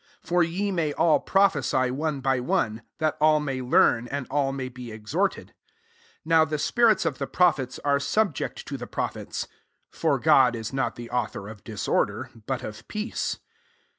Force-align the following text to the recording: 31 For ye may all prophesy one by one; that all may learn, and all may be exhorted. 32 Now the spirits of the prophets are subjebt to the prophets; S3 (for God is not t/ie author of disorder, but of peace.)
31 0.23 0.23
For 0.27 0.43
ye 0.43 0.71
may 0.71 0.93
all 0.93 1.19
prophesy 1.19 1.91
one 1.91 2.21
by 2.21 2.39
one; 2.39 2.81
that 2.97 3.15
all 3.21 3.39
may 3.39 3.61
learn, 3.61 4.07
and 4.07 4.25
all 4.31 4.51
may 4.51 4.67
be 4.67 4.91
exhorted. 4.91 5.49
32 6.23 6.23
Now 6.25 6.43
the 6.43 6.57
spirits 6.57 7.05
of 7.05 7.19
the 7.19 7.27
prophets 7.27 7.77
are 7.85 7.99
subjebt 7.99 8.63
to 8.65 8.77
the 8.77 8.87
prophets; 8.87 9.47
S3 9.93 9.95
(for 9.99 10.17
God 10.17 10.55
is 10.55 10.73
not 10.73 10.95
t/ie 10.95 11.07
author 11.11 11.47
of 11.47 11.63
disorder, 11.63 12.31
but 12.47 12.63
of 12.63 12.87
peace.) 12.87 13.37